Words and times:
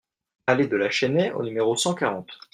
Allée 0.47 0.65
de 0.65 0.77
la 0.77 0.89
Chênaie 0.89 1.31
au 1.31 1.43
numéro 1.43 1.75
cent 1.77 1.93
quarante 1.93 2.33